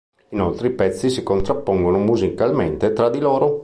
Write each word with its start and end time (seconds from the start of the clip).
Inoltre, 0.29 0.69
i 0.69 0.73
pezzi 0.73 1.11
si 1.11 1.21
contrappongono 1.21 1.99
musicalmente 1.99 2.91
tra 2.91 3.07
di 3.11 3.19
loro. 3.19 3.59